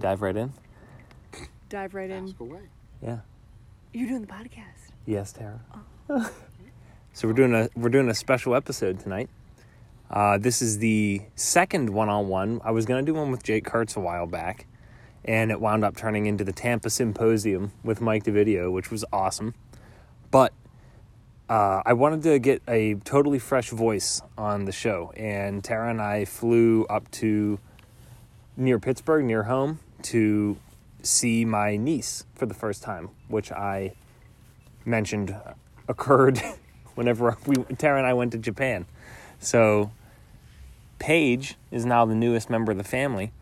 [0.00, 0.52] Shall we dive right in?
[1.68, 2.24] Dive right in.
[2.28, 2.60] Ask away.
[3.02, 3.18] Yeah.
[3.92, 4.92] You're doing the podcast.
[5.04, 5.60] Yes, Tara.
[7.12, 9.28] so we're doing a we're doing a special episode tonight.
[10.10, 12.62] Uh, this is the second one-on-one.
[12.64, 14.66] I was gonna do one with Jake Kurtz a while back,
[15.24, 19.54] and it wound up turning into the Tampa Symposium with Mike DeVideo, which was awesome.
[20.30, 20.54] But
[21.50, 26.00] uh, I wanted to get a totally fresh voice on the show, and Tara and
[26.00, 27.58] I flew up to
[28.56, 30.56] near Pittsburgh, near home, to
[31.02, 33.94] see my niece for the first time, which I
[34.84, 35.34] mentioned
[35.88, 36.40] occurred
[36.94, 38.86] whenever we Tara and I went to Japan.
[39.38, 39.90] So
[40.98, 43.32] Paige is now the newest member of the family,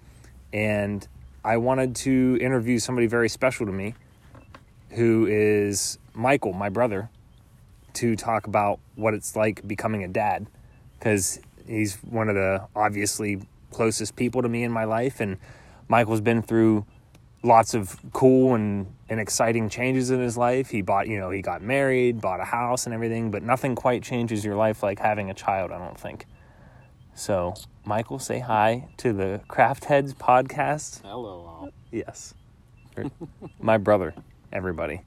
[0.53, 1.07] and
[1.45, 3.95] I wanted to interview somebody very special to me,
[4.91, 7.11] who is Michael, my brother,
[7.95, 10.47] to talk about what it's like becoming a dad,
[10.99, 15.37] because he's one of the obviously closest people to me in my life, and
[15.89, 16.85] Michael's been through
[17.43, 20.71] lots of cool and, and exciting changes in his life.
[20.71, 24.03] He bought, you know, he got married, bought a house and everything, but nothing quite
[24.03, 26.27] changes your life like having a child, I don't think.
[27.15, 31.03] So, Michael, say hi to the Craft Heads podcast.
[31.03, 31.71] Hello, all.
[31.91, 32.35] Yes.
[33.61, 34.15] My brother,
[34.53, 35.01] everybody.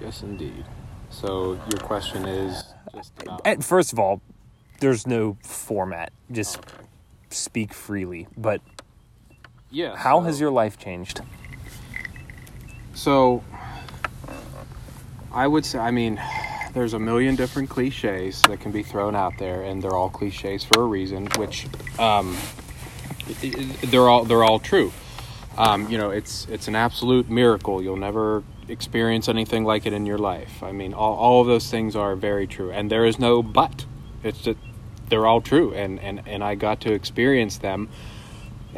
[0.00, 0.64] Yes, indeed.
[1.10, 2.62] So your question is
[2.94, 3.64] just about.
[3.64, 4.20] First of all,
[4.80, 6.12] there's no format.
[6.30, 6.68] Just Okay.
[7.30, 8.28] speak freely.
[8.36, 8.60] But
[9.70, 9.96] Yeah.
[9.96, 11.20] how so- has your life changed?
[12.94, 13.44] So,
[15.32, 16.20] I would say, I mean,
[16.72, 20.64] there's a million different cliches that can be thrown out there, and they're all cliches
[20.64, 21.26] for a reason.
[21.36, 21.66] Which,
[21.98, 22.36] um,
[23.84, 24.92] they're all they're all true.
[25.56, 27.82] Um, you know, it's it's an absolute miracle.
[27.82, 30.62] You'll never experience anything like it in your life.
[30.62, 33.84] I mean, all all of those things are very true, and there is no but.
[34.22, 34.58] It's just
[35.08, 37.88] they're all true, and and and I got to experience them.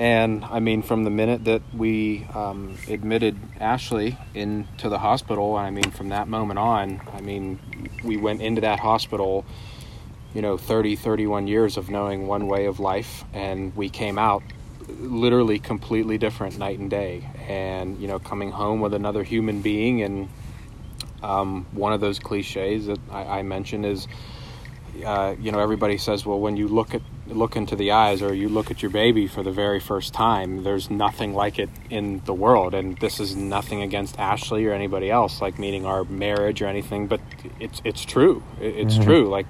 [0.00, 5.68] And I mean, from the minute that we um, admitted Ashley into the hospital, I
[5.68, 7.60] mean, from that moment on, I mean,
[8.02, 9.44] we went into that hospital,
[10.32, 14.42] you know, 30, 31 years of knowing one way of life, and we came out
[14.88, 17.28] literally completely different night and day.
[17.46, 20.30] And, you know, coming home with another human being, and
[21.22, 24.08] um, one of those cliches that I, I mentioned is,
[25.04, 27.02] uh, you know, everybody says, well, when you look at
[27.34, 30.62] look into the eyes or you look at your baby for the very first time,
[30.64, 32.74] there's nothing like it in the world.
[32.74, 37.06] And this is nothing against Ashley or anybody else, like meaning our marriage or anything,
[37.06, 37.20] but
[37.58, 38.42] it's it's true.
[38.60, 39.04] It- It's mm-hmm.
[39.04, 39.28] true.
[39.28, 39.46] Like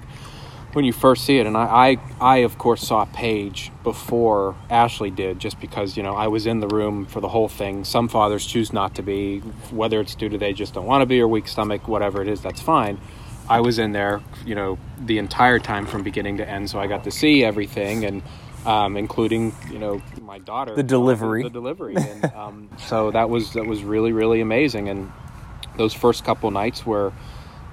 [0.73, 5.09] when you first see it, and I, I, I of course saw Paige before Ashley
[5.11, 7.83] did, just because you know I was in the room for the whole thing.
[7.83, 9.39] Some fathers choose not to be,
[9.71, 12.27] whether it's due to they just don't want to be or weak stomach, whatever it
[12.27, 12.99] is, that's fine.
[13.49, 16.87] I was in there, you know, the entire time from beginning to end, so I
[16.87, 18.23] got to see everything, and
[18.65, 21.43] um, including, you know, my daughter, The delivery.
[21.43, 25.11] the, delivery, and um, so that was that was really really amazing, and
[25.77, 27.11] those first couple nights were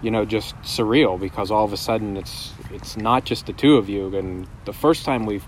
[0.00, 3.76] you know just surreal because all of a sudden it's it's not just the two
[3.76, 4.14] of you.
[4.16, 5.40] And the first time we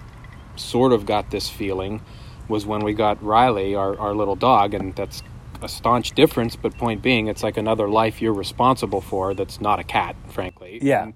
[0.56, 2.02] sort of got this feeling
[2.48, 5.22] was when we got Riley our, our little dog and that's
[5.62, 9.78] a staunch difference but point being it's like another life you're responsible for that's not
[9.78, 11.04] a cat frankly Yeah.
[11.04, 11.14] And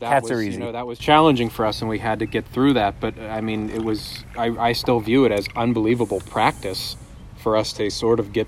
[0.00, 0.58] that Cats was, are you easy.
[0.58, 3.22] know that was challenging for us and we had to get through that but uh,
[3.22, 6.96] I mean it was I, I still view it as unbelievable practice
[7.36, 8.46] for us to sort of get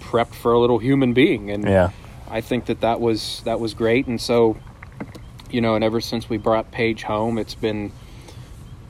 [0.00, 1.90] prepped for a little human being and Yeah.
[2.30, 4.56] I think that that was that was great, and so
[5.50, 7.92] you know, and ever since we brought Paige home, it's been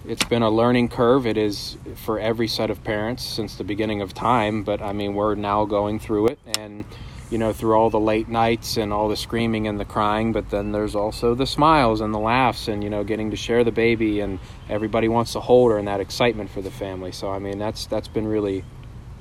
[0.06, 1.26] it's been a learning curve.
[1.26, 4.62] It is for every set of parents since the beginning of time.
[4.62, 6.84] But I mean, we're now going through it, and
[7.30, 10.32] you know, through all the late nights and all the screaming and the crying.
[10.32, 13.64] But then there's also the smiles and the laughs, and you know, getting to share
[13.64, 14.38] the baby, and
[14.68, 17.12] everybody wants to hold her, and that excitement for the family.
[17.12, 18.64] So I mean, that's that's been really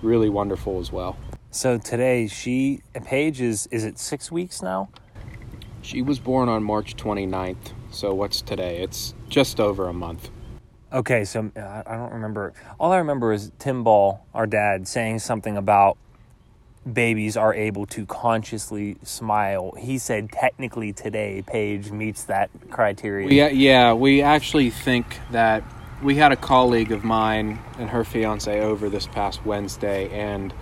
[0.02, 1.18] really wonderful as well.
[1.52, 4.90] So today she Paige is is it six weeks now?
[5.82, 7.74] She was born on March 29th.
[7.92, 8.82] So what's today?
[8.82, 10.30] It's just over a month.
[10.94, 12.54] Okay, so uh, I don't remember.
[12.80, 15.98] All I remember is Tim Ball, our dad, saying something about
[16.92, 19.74] babies are able to consciously smile.
[19.80, 23.28] He said technically today Paige meets that criteria.
[23.28, 25.64] We, uh, yeah, we actually think that
[26.04, 30.54] we had a colleague of mine and her fiance over this past Wednesday, and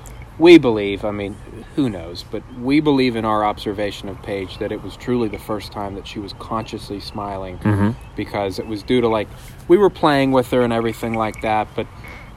[0.41, 1.35] we believe, I mean,
[1.75, 5.37] who knows, but we believe in our observation of Paige that it was truly the
[5.37, 7.91] first time that she was consciously smiling mm-hmm.
[8.15, 9.27] because it was due to like,
[9.67, 11.85] we were playing with her and everything like that, but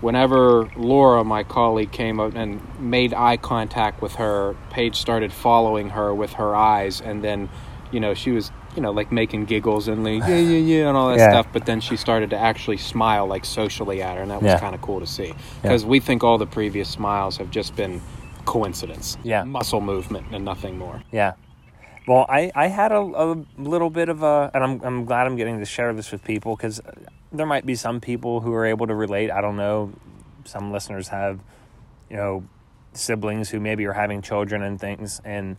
[0.03, 5.89] whenever Laura, my colleague, came up and made eye contact with her, Paige started following
[5.89, 7.49] her with her eyes, and then,
[7.91, 10.97] you know, she was you know, like making giggles and like yeah, yeah, yeah, and
[10.97, 11.31] all that Yeah.
[11.31, 11.47] stuff.
[11.53, 14.59] But then she started to actually smile like socially at her, and that was Yeah.
[14.61, 15.32] kind of cool to see
[15.62, 18.00] because we think all the previous smiles have just been
[18.44, 19.44] coincidence, Yeah.
[19.44, 21.03] muscle movement, and nothing more.
[21.12, 21.32] Yeah.
[22.06, 25.37] Well, I, I had a, a little bit of a, and I'm, I'm glad I'm
[25.37, 26.79] getting to share this with people because
[27.32, 29.31] there might be some people who are able to relate.
[29.31, 29.91] I don't know.
[30.44, 31.41] Some listeners have,
[32.11, 32.44] you know,
[32.93, 35.23] siblings who maybe are having children and things.
[35.25, 35.56] And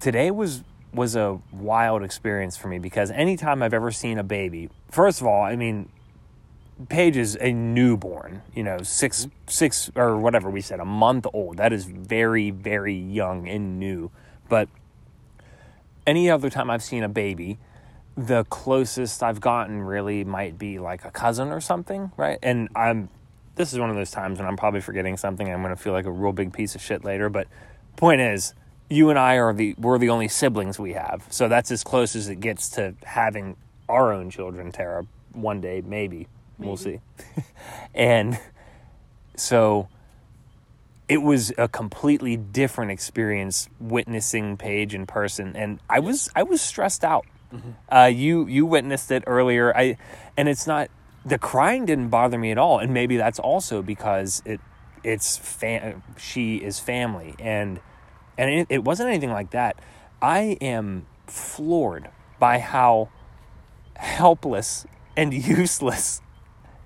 [0.00, 4.70] today was was a wild experience for me because anytime I've ever seen a baby,
[4.90, 5.88] first of all, I mean,
[6.88, 11.56] Paige is a newborn, you know, six six or whatever we said, a month old.
[11.56, 14.10] That is very very young and new.
[14.48, 14.68] But
[16.06, 17.58] any other time I've seen a baby,
[18.16, 22.38] the closest I've gotten really might be like a cousin or something, right?
[22.42, 23.08] And I'm
[23.56, 25.50] this is one of those times when I'm probably forgetting something.
[25.50, 27.46] I'm going to feel like a real big piece of shit later, but
[27.96, 28.54] point is,
[28.88, 31.26] you and I are the we're the only siblings we have.
[31.30, 33.56] So that's as close as it gets to having
[33.88, 36.28] our own children, Tara, one day maybe.
[36.58, 37.00] We'll see.
[37.94, 38.38] and
[39.36, 39.88] so
[41.08, 46.60] it was a completely different experience witnessing Paige in person, and I was I was
[46.60, 47.26] stressed out.
[47.88, 49.76] Uh, you you witnessed it earlier.
[49.76, 49.96] I
[50.36, 50.90] and it's not
[51.24, 54.60] the crying didn't bother me at all, and maybe that's also because it
[55.02, 57.80] it's fam- she is family, and
[58.36, 59.78] and it, it wasn't anything like that.
[60.20, 63.08] I am floored by how
[63.96, 64.86] helpless
[65.16, 66.20] and useless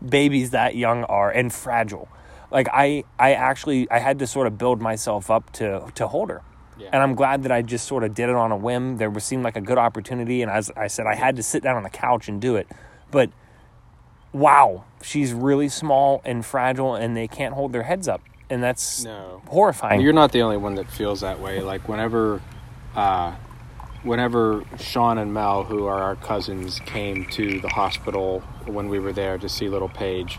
[0.07, 2.09] babies that young are and fragile.
[2.51, 6.31] Like I I actually I had to sort of build myself up to to hold
[6.31, 6.43] her.
[6.79, 6.91] Yeah.
[6.93, 8.99] And I'm glad that I just sort of did it on a whim.
[8.99, 11.63] There was seemed like a good opportunity and as I said I had to sit
[11.63, 12.69] down on the couch and do it.
[13.11, 13.31] But
[14.33, 18.23] wow, she's really small and fragile and they can't hold their heads up.
[18.51, 19.43] And that's No.
[19.49, 20.01] horrifying.
[20.01, 21.61] You're not the only one that feels that way.
[21.61, 22.41] Like whenever,
[22.97, 23.33] uh,
[24.03, 29.13] whenever Sean and Mel, who are our cousins, came to the hospital when we were
[29.13, 30.39] there to see little Paige,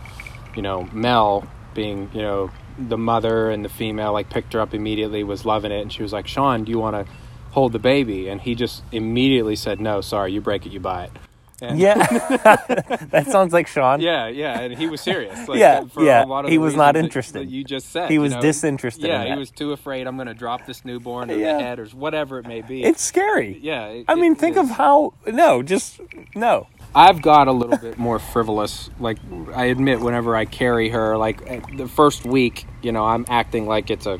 [0.56, 4.74] you know, Mel being you know the mother and the female like picked her up
[4.74, 7.12] immediately, was loving it, and she was like, Sean, do you want to
[7.52, 8.28] hold the baby?
[8.28, 11.12] And he just immediately said, No, sorry, you break it, you buy it.
[11.62, 11.94] And- yeah.
[13.10, 14.00] that sounds like Sean.
[14.00, 15.48] Yeah, yeah, and he was serious.
[15.48, 17.38] Like, Yeah, for yeah, a lot of he was not reasons that- interested.
[17.42, 18.40] that you just said He you was know?
[18.40, 20.06] disinterested in Yeah, he was too afraid.
[20.06, 21.54] I'm going to drop this newborn in Yeah.
[21.58, 22.82] the head or whatever it may be.
[22.84, 23.58] It's scary.
[23.62, 23.86] yeah.
[23.86, 26.00] it- I mean, it think of how no, just
[26.34, 26.66] no.
[26.94, 28.90] I've got a little bit more frivolous.
[28.98, 29.18] Like
[29.54, 33.90] I admit, whenever I carry her, like the first week, you know, I'm acting like
[33.90, 34.18] it's a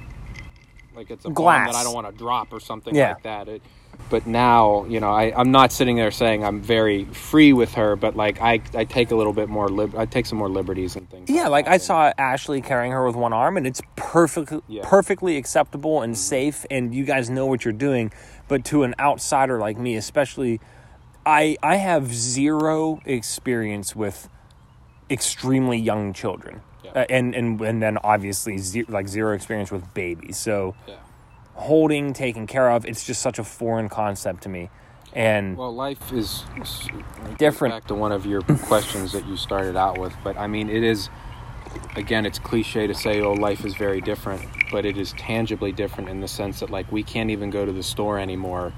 [0.95, 1.73] like it's a bomb Glass.
[1.73, 3.15] that I don't want to drop or something Yeah.
[3.15, 3.49] like that.
[3.49, 3.63] It,
[4.09, 7.97] but now, you know, I, I'm not sitting there saying I'm very free with her,
[7.97, 10.97] but like I, I take a little bit more lib- I take some more liberties
[10.97, 11.29] and things.
[11.29, 11.73] Yeah, like that.
[11.75, 14.83] I saw Ashley carrying her with one arm, and it's perfectly Yeah.
[14.85, 18.13] perfectly acceptable and safe, and you guys know what you're doing.
[18.49, 20.61] But to an outsider like me, especially,
[21.27, 24.29] I I have zero experience with
[25.11, 26.91] extremely young children, Yeah.
[26.93, 30.37] uh, and and and then obviously ze- like zero experience with babies.
[30.37, 30.95] So Yeah.
[31.61, 34.71] Holding, taken care of, it's just such a foreign concept to me,
[35.13, 36.89] and Well, life is is-
[37.39, 37.75] Different.
[37.75, 40.83] Back to one of your questions that you started out with, but I mean, it
[40.83, 41.09] is.
[41.95, 44.43] Again, it's cliche to say, "Oh, life is very different,"
[44.73, 47.71] but it is tangibly different in the sense that, like, we can't even go to
[47.73, 48.73] the store anymore.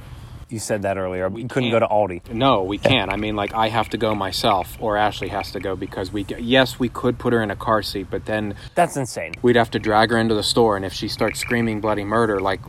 [0.53, 1.29] You said that earlier.
[1.29, 2.33] We couldn't go to Aldi.
[2.33, 3.11] No, we can't.
[3.13, 6.25] I mean, like, I have to go myself, or Ashley has to go because we.
[6.39, 9.35] Yes, we could put her in a car seat, but then That's insane.
[9.43, 12.41] we'd have to drag her into the store and if she starts screaming bloody murder
[12.41, 12.61] like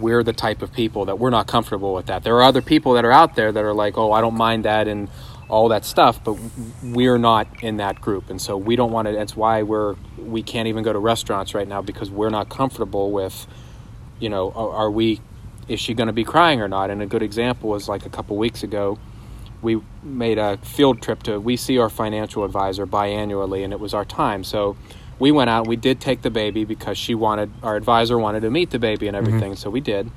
[0.00, 2.94] we're the type of people that we're not comfortable with that there are other people
[2.94, 5.08] that are out there that are like oh i don't mind that and
[5.48, 6.36] all that stuff but
[6.82, 10.42] we're not in that group and so we don't want to that's why we're we
[10.42, 13.46] can't even go to restaurants right now because we're not comfortable with
[14.18, 15.20] you know are we
[15.68, 16.90] is she going to be crying or not?
[16.90, 18.98] And a good example was like a couple weeks ago
[19.62, 23.94] we made a field trip to we see our financial advisor biannually and it was
[23.94, 24.44] our time.
[24.44, 24.76] So
[25.18, 28.50] we went out we did take the baby because she wanted our advisor wanted to
[28.50, 30.10] meet the baby and everything so we did.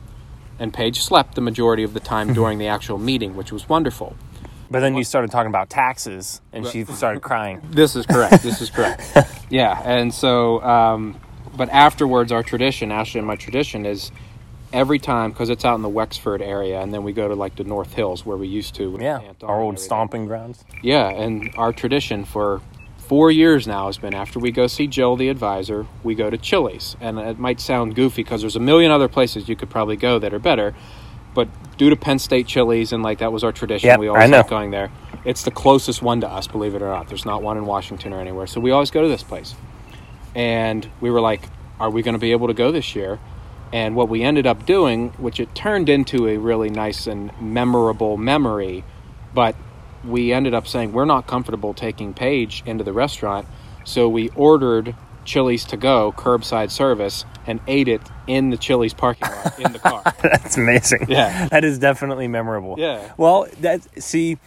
[0.58, 4.16] And paige slept the majority of the time during the actual meeting which was wonderful.
[4.72, 7.62] But then you started talking about taxes, and she started crying.
[7.70, 9.04] this is correct this is correct.
[9.50, 11.20] Yeah and so um,
[11.56, 14.12] but afterwards our tradition ashley and my tradition is
[14.74, 17.56] every time because it's out in the wexford area and then we go to like
[17.56, 20.64] the north hills where we used to Yeah, Aunt our old stomping grounds.
[20.82, 22.62] Yeah, and our tradition for
[22.98, 26.38] four years now has been after we go see Jill, the advisor, we go to
[26.38, 26.96] Chili's.
[27.00, 30.18] And it might sound goofy because there's a million other places you could probably go
[30.20, 30.74] that are better,
[31.34, 34.30] but due to Penn State Chili's and like that was our tradition, Yep, we always
[34.30, 34.38] know.
[34.38, 34.92] like going there.
[35.24, 37.08] It's the closest one to us, believe it or not.
[37.08, 39.56] There's not one in Washington or anywhere, so we always go to this place.
[40.36, 41.42] And we were like,
[41.80, 43.20] "Are we going to be able to go this year?"
[43.74, 48.16] And what we ended up doing, which it turned into a really nice and memorable
[48.18, 48.84] memory,
[49.34, 49.56] but
[50.04, 53.48] we ended up saying we're not comfortable taking Paige into the restaurant,
[53.84, 54.96] so we ordered
[55.26, 59.80] Chili's to go curbside service and ate it in the Chili's parking lot in the
[59.80, 60.04] car.
[60.22, 61.08] That's amazing.
[61.10, 61.48] Yeah.
[61.50, 62.76] That is definitely memorable.
[62.78, 63.14] Yeah.
[63.18, 64.38] Well, that see,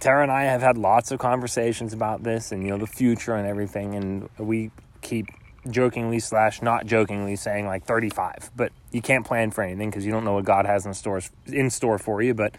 [0.00, 3.34] Tara and I have had lots of conversations about this and you know the future
[3.34, 4.70] and everything, and we
[5.00, 5.26] keep
[5.70, 10.12] jokingly slash not jokingly saying like 35, but you can't plan for anything because you
[10.12, 12.34] don't know what God has in stores in store for you.
[12.34, 12.54] But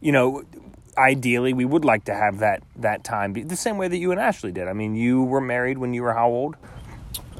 [0.00, 0.42] you know,
[0.98, 4.10] ideally, we would like to have that that time be the same way that you
[4.12, 4.68] and Ashley did.
[4.68, 6.56] I mean, you were married when you were how old?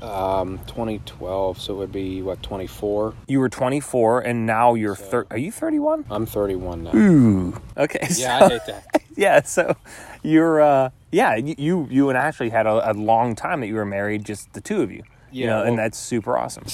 [0.03, 3.13] Um, 2012, so it would be what 24.
[3.29, 6.07] You were 24, and now you're thir- Are you 31?
[6.11, 6.97] I'm 31 now.
[6.97, 7.61] Ooh.
[7.77, 8.07] Okay.
[8.13, 8.85] Yeah, so- I hate that.
[9.17, 9.77] yeah so
[10.23, 13.85] you're uh yeah you you and ashley had a, a long time that you were
[13.87, 15.03] married just the two of you
[15.33, 16.65] you Yeah, know, and that's super awesome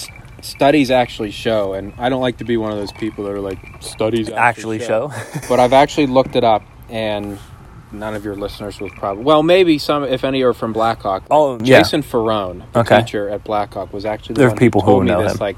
[0.43, 3.40] Studies actually show, and I don't like to be one of those people that are
[3.40, 5.11] like studies actually show
[5.49, 7.38] but I've actually looked it up, and
[7.93, 9.25] none of your listeners will probably.
[9.25, 11.25] Well, maybe some, if any, are from Blackhawk.
[11.31, 11.78] Oh, yeah.
[11.78, 13.00] Jason Ferrone, the Okay.
[13.00, 15.38] teacher at Blackhawk, was actually the There's one people who told me know this him.
[15.40, 15.57] like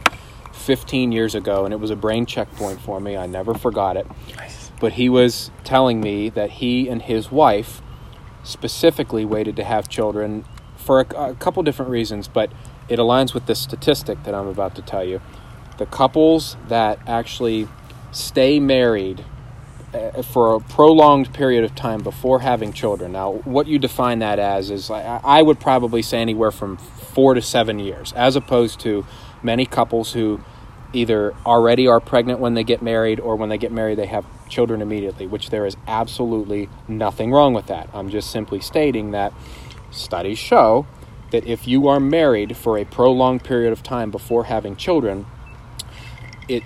[0.54, 3.16] 15 years ago, and it was a brain checkpoint for me.
[3.16, 4.06] I never forgot it.
[4.37, 4.70] Nice.
[4.80, 7.82] But he was telling me that he and his wife
[8.49, 10.45] specifically waited to have children
[10.76, 12.50] for a, a couple different reasons, but
[12.88, 15.21] it aligns with this statistic that I'm about to tell you.
[15.76, 17.69] The couples that actually
[18.11, 19.25] stay married
[19.93, 23.12] uh, for a prolonged period of time before having children.
[23.12, 27.35] Now, what you define that as is, I, I would probably say anywhere from four
[27.35, 29.07] to seven years, as opposed to
[29.43, 30.40] many couples who
[30.92, 34.25] either already are pregnant when they get married or when they get married they have
[34.49, 37.88] children immediately, which there is absolutely nothing wrong with that.
[37.92, 39.33] I'm just simply stating that
[39.90, 40.87] studies show
[41.30, 45.26] that if you are married for a prolonged period of time before having children,
[46.49, 46.62] it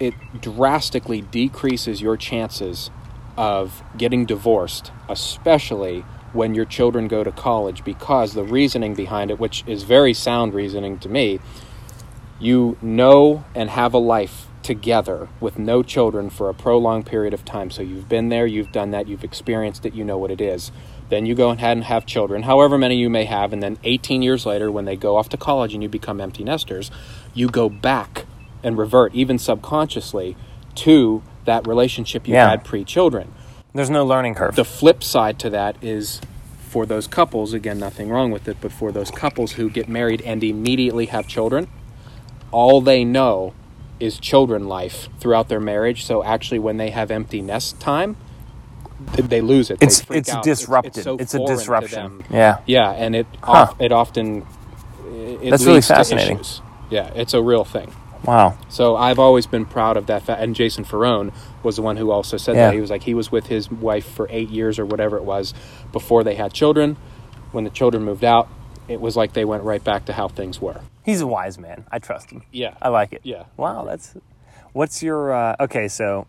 [0.00, 2.90] it drastically decreases your chances
[3.36, 9.38] of getting divorced, especially when your children go to college because the reasoning behind it,
[9.38, 11.40] which is very sound reasoning to me,
[12.40, 17.44] you know and have a life together with no children for a prolonged period of
[17.44, 17.70] time.
[17.70, 20.70] So you've been there, you've done that, you've experienced it, you know what it is.
[21.08, 24.22] Then you go ahead and have children, however many you may have, and then 18
[24.22, 26.90] years later, when they go off to college and you become empty nesters,
[27.34, 28.26] you go back
[28.62, 30.36] and revert, even subconsciously,
[30.76, 32.50] to that relationship you Yeah.
[32.50, 33.32] had pre children.
[33.72, 36.20] there's no learning curve The flip side to that is
[36.68, 40.20] for those couples, again, nothing wrong with it, but for those couples who get married
[40.22, 41.66] and immediately have children,
[42.52, 43.54] all they know
[43.98, 46.04] is children life throughout their marriage.
[46.04, 48.16] So actually, when they have empty nest time,
[49.16, 49.78] they lose it.
[49.80, 50.42] They it's freak it's out.
[50.44, 53.68] disrupted so it's, a disruption yeah Yeah, and it Huh.
[53.70, 54.46] of, it often
[55.06, 56.36] it That's really leads to fascinating.
[56.36, 56.60] issues.
[56.90, 57.92] Yeah, it's a real thing.
[58.24, 60.22] wow So I've always been proud of that.
[60.22, 60.40] Fact.
[60.42, 62.66] And Jason Ferrone was the one who also said Yeah.
[62.66, 62.74] that.
[62.74, 65.54] He was like, he was with his wife for eight years or whatever it was
[65.92, 66.96] before they had children.
[67.52, 68.48] When the children moved out,
[68.90, 70.80] it was like they went right back to how things were.
[71.04, 72.74] he's a wise man i trust him Yeah.
[72.82, 73.44] i like it Yeah.
[73.56, 74.14] wow that's
[74.72, 76.26] what's your uh okay so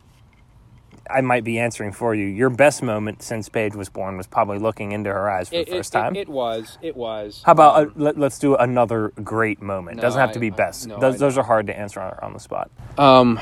[1.10, 2.26] I might be answering for you.
[2.26, 5.66] Your best moment since Paige was born was probably looking into her eyes for It,
[5.66, 6.16] the it- first time.
[6.16, 6.78] It, it was.
[6.82, 7.42] It was.
[7.44, 9.98] How about um, uh, let, let's do another great moment?
[9.98, 10.88] No, Doesn't have to I- be I- best.
[10.88, 12.70] no, those, those are hard to answer on, on the spot.
[12.98, 13.40] Um,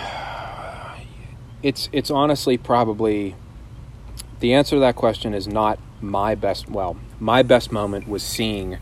[1.62, 3.36] it's it's honestly probably
[4.40, 6.70] the answer to that question is not my best.
[6.70, 8.78] Well, my best moment was seeing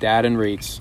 [0.00, 0.80] Dad and Rita,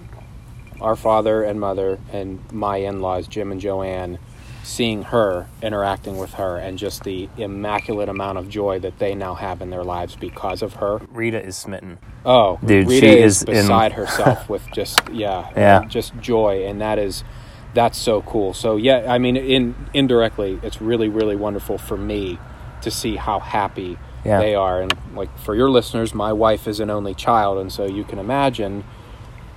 [0.81, 4.19] our father and mother, and my in-laws Jim and Joanne,
[4.63, 9.35] seeing her interacting with her, and just the immaculate amount of joy that they now
[9.35, 10.99] have in their lives because of her.
[11.11, 11.97] Rita is smitten.
[12.25, 15.85] Oh, Dude, Rita she is, is in- beside herself with just yeah, Yeah.
[15.85, 17.23] just joy, and that is
[17.73, 18.53] that's so cool.
[18.53, 22.39] So yeah, I mean, in indirectly, it's really really wonderful for me
[22.81, 24.39] to see how happy Yeah.
[24.39, 27.85] they are, and like for your listeners, my wife is an only child, and so
[27.85, 28.83] you can imagine.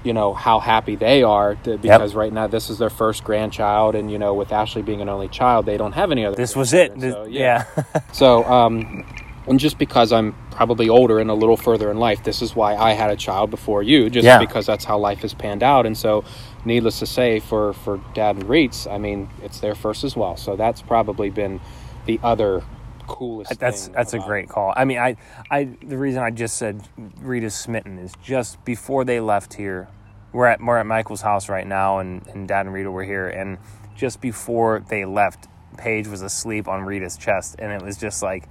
[0.05, 3.95] You know how happy they are to, because right now this is their first grandchild,
[3.97, 6.37] and you know with Ashley being an only child, they don't have any other.
[6.37, 6.93] This was it.
[7.01, 7.65] So, yeah.
[8.13, 9.05] so, um,
[9.49, 12.77] and just because I'm probably older and a little further in life, this is why
[12.77, 14.39] I had a child before you, just Yeah.
[14.39, 15.85] because that's how life has panned out.
[15.85, 16.23] And so,
[16.65, 20.37] needless to say, for for Dad and Rita, I mean, it's their first as well.
[20.37, 21.61] So that's probably been
[22.07, 22.63] the other
[23.09, 23.59] coolest.
[23.59, 24.73] That's thing that's a great call.
[24.77, 25.17] I mean, I
[25.51, 26.87] I the reason I just said
[27.21, 29.89] Rita's smitten is just before they left here.
[30.33, 33.29] We're at we're at Michael's house right now, and and Dad and Rita were here,
[33.29, 33.59] and
[33.97, 35.49] just before they left,
[35.79, 38.49] Paige was asleep on Rita's chest, and it was just like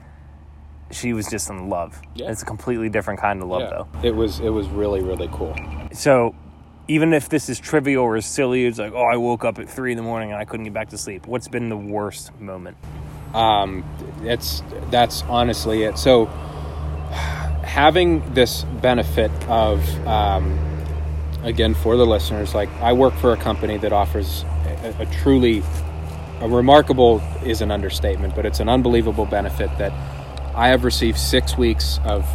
[0.91, 2.01] she was just in love.
[2.15, 2.31] Yeah.
[2.31, 3.69] It's a completely different kind of love, Yeah,
[4.01, 4.07] though.
[4.07, 5.55] it was it was really really cool.
[5.93, 6.33] So,
[6.88, 9.91] even if this is trivial or silly, it's like, oh, I woke up at three
[9.91, 11.27] in the morning and I couldn't get back to sleep.
[11.27, 12.77] What's been the worst moment?
[13.34, 13.84] um,
[14.24, 15.98] it's that's honestly it.
[15.98, 20.58] So having this benefit of um,
[21.44, 25.63] again for the listeners, like I work for a company that offers a, a truly
[26.39, 29.91] a remarkable is an understatement, but it's an unbelievable benefit that
[30.56, 32.25] I have received six weeks of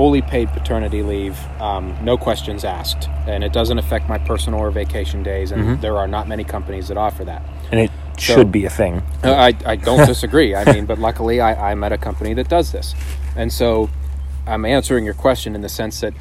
[0.00, 4.70] fully paid paternity leave, um, no questions asked, and it doesn't affect my personal or
[4.70, 5.50] vacation days.
[5.52, 7.42] And there are not many companies that offer that.
[7.70, 9.02] And it So- should be a thing.
[9.22, 10.54] Uh, I, I don't disagree.
[10.54, 12.94] I mean, but luckily I, I'm at a company that does this.
[13.36, 13.90] And so
[14.46, 16.14] I'm answering your question in the sense that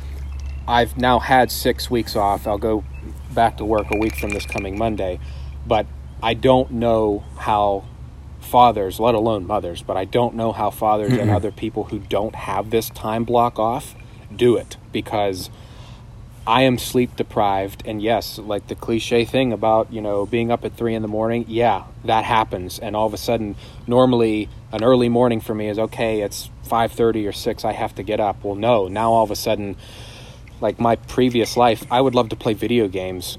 [0.67, 2.47] I've now had six weeks off.
[2.47, 2.83] I'll go
[3.31, 5.21] back to work a week from this coming Monday.
[5.65, 5.85] But
[6.21, 7.85] I don't know how
[8.39, 12.35] fathers, let alone mothers, but I don't know how fathers and other people who don't
[12.35, 13.95] have this time block off
[14.35, 15.49] do it because
[16.49, 20.65] I am sleep deprived, and yes, like the cliche thing about you know being up
[20.65, 22.79] at three in the morning, yeah, that happens.
[22.79, 23.55] And all of a sudden,
[23.85, 26.21] normally an early morning for me is okay.
[26.21, 27.63] It's five thirty or six.
[27.63, 28.43] I have to get up.
[28.43, 29.75] Well, no, now all of a sudden,
[30.59, 33.37] like my previous life, I would love to play video games.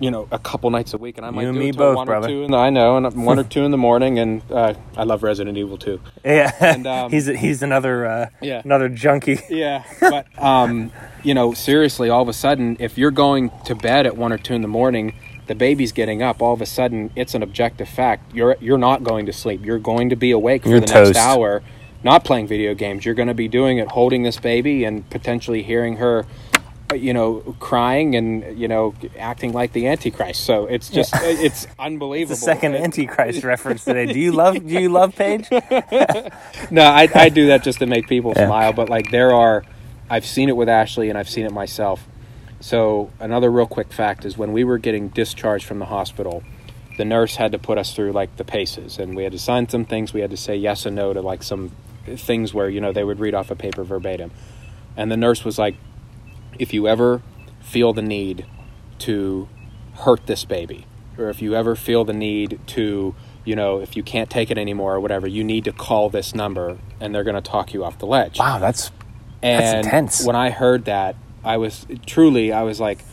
[0.00, 2.06] You know, a couple nights a week, and I might You do me both, one
[2.06, 2.26] brother.
[2.26, 2.42] or two.
[2.42, 5.22] In the, I know, and one or two in the morning, and uh, I love
[5.22, 6.00] Resident Evil too.
[6.24, 8.60] Yeah, And, um, he's he's another uh, Yeah.
[8.64, 9.38] another junkie.
[9.48, 10.90] Yeah, but um,
[11.22, 14.38] you know, seriously, all of a sudden, if you're going to bed at one or
[14.38, 15.14] two in the morning,
[15.46, 16.42] the baby's getting up.
[16.42, 18.34] All of a sudden, it's an objective fact.
[18.34, 19.64] You're you're not going to sleep.
[19.64, 21.14] You're going to be awake for You're the toast.
[21.14, 21.62] next hour,
[22.02, 23.04] not playing video games.
[23.04, 26.26] You're going to be doing it, holding this baby, and potentially hearing her.
[26.94, 30.44] Uh, You know, crying and you know, acting like the Antichrist.
[30.44, 32.36] So it's just, it's unbelievable.
[32.36, 34.06] The second Antichrist reference today.
[34.06, 35.50] Do you love Do you love Paige?
[36.70, 38.72] no, I, I do that just to make people smile.
[38.72, 39.64] But like there are,
[40.08, 42.06] I've seen it with Ashley and I've seen it myself.
[42.60, 46.42] So another real quick fact is when we were getting discharged from the hospital,
[46.96, 49.68] the nurse had to put us through like the paces, and we had to sign
[49.68, 50.14] some things.
[50.14, 51.72] We had to say yes and no to like some
[52.06, 54.30] things where you know they would read off a paper verbatim,
[54.96, 55.74] and the nurse was like,
[56.58, 57.22] "If you ever
[57.60, 58.46] feel the need
[59.00, 59.48] to
[59.94, 60.86] hurt this baby,
[61.18, 63.14] or if you ever feel the need to,
[63.44, 66.34] you know, if you can't take it anymore or whatever, you need to call this
[66.34, 68.90] number, and they're going to talk you off the ledge." Wow, that's
[69.42, 70.24] And intense.
[70.24, 73.04] when I heard that, I was truly, I was like,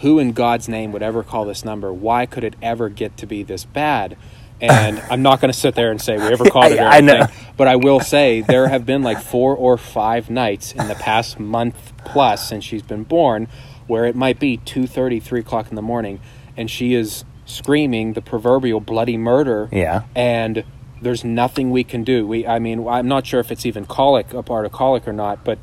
[0.00, 1.92] who in God's name would ever call this number?
[1.92, 4.16] Why could it ever get to be this bad?
[4.60, 6.98] And I'm not going to sit there and say we ever caught it or I
[6.98, 10.94] anything, but I will say there have been like four or five nights in the
[10.94, 13.48] past month plus since she's been born
[13.86, 16.20] where it might be 2.30, 3 o'clock in the morning,
[16.56, 20.02] and she is screaming the proverbial bloody murder yeah.
[20.16, 20.64] and
[21.00, 22.26] there's nothing we can do.
[22.26, 25.12] We, I mean, I'm not sure if it's even colic, a part of colic or
[25.12, 25.58] not, but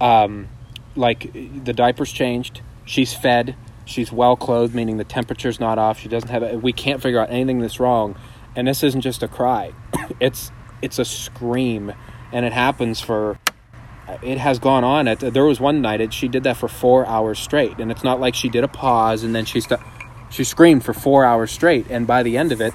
[0.00, 0.48] um,
[0.94, 2.60] like the diaper's changed.
[2.84, 3.56] She's fed.
[3.84, 5.98] She's well clothed, meaning the temperature's not off.
[6.00, 6.42] She doesn't have.
[6.42, 8.16] A, we can't figure out anything that's wrong,
[8.56, 9.72] and this isn't just a cry.
[10.20, 10.50] it's
[10.82, 11.92] it's a scream,
[12.32, 13.38] and it happens for.
[14.22, 15.08] It has gone on.
[15.08, 18.04] At, there was one night it, she did that for four hours straight, and it's
[18.04, 19.80] not like she did a pause and then she st-
[20.30, 22.72] she screamed for four hours straight, and by the end of it,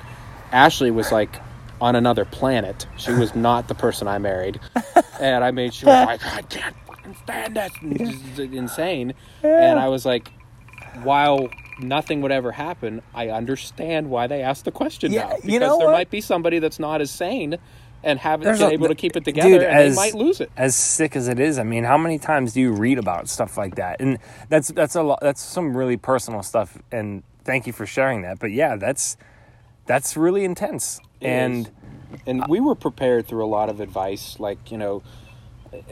[0.51, 1.39] Ashley was like
[1.79, 2.85] on another planet.
[2.97, 4.59] She was not the person I married,
[5.19, 9.13] and I made she was like, I can't fucking stand this, just insane.
[9.41, 10.31] And I was like,
[11.03, 11.49] while
[11.83, 15.59] nothing would ever happen, I understand why they asked the question Yeah, now because you
[15.59, 15.93] know there what?
[15.93, 17.57] might be somebody that's not as sane
[18.03, 20.15] and haven't There's been a- able to keep it together, dude, and as- they might
[20.15, 20.51] lose it.
[20.57, 23.57] As sick as it is, I mean, how many times do you read about stuff
[23.57, 23.99] like that?
[24.01, 24.17] And
[24.49, 25.19] that's that's a lot.
[25.21, 26.77] That's some really personal stuff.
[26.91, 28.39] And thank you for sharing that.
[28.39, 29.17] But yeah, that's
[29.85, 30.99] that's really intense.
[31.19, 32.19] It and is.
[32.25, 35.03] and we were prepared through a lot of advice like you know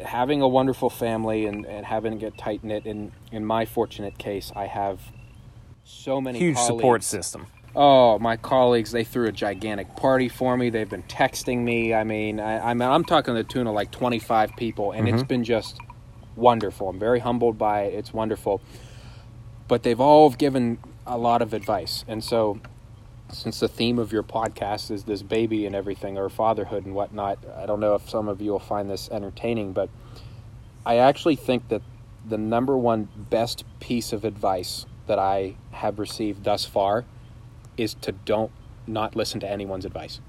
[0.04, 4.52] having a wonderful family and, and having it tight knit in in my fortunate case
[4.56, 5.00] i have
[5.90, 7.48] so many huge support system.
[7.76, 10.70] oh my colleagues they threw a gigantic party for me.
[10.70, 11.94] They've been texting me.
[11.94, 15.08] I mean i, I mean i'm talking to the tune of like 25 people and
[15.08, 15.28] it's mm-hmm.
[15.28, 15.80] been just
[16.36, 16.90] wonderful.
[16.90, 17.96] I'm very humbled by it.
[17.96, 18.62] It's wonderful.
[19.68, 22.06] But they've all given a lot of advice.
[22.08, 22.60] And so
[23.32, 27.38] since the theme of your podcast is this baby and everything or fatherhood and whatnot
[27.56, 29.90] i don't know if some of you will find this entertaining but
[30.86, 31.82] i actually think that
[32.28, 37.04] the number one best piece of advice that i have received thus far
[37.78, 38.52] is to don't
[38.88, 40.22] not listen to anyone's advice